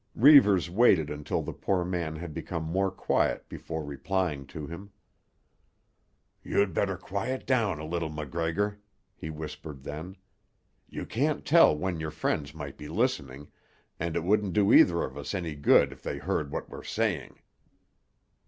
[0.15, 4.89] Reivers waited until the poor man had become more quiet before replying to him.
[6.41, 8.79] "You'd better quiet down a little MacGregor,"
[9.15, 10.15] he whispered then.
[10.89, 13.49] "You can't tell when your friends might be listening,
[13.99, 17.35] and it wouldn't do either of us any good if they heard what we're saying."